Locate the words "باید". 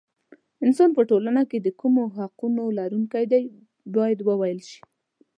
3.95-4.19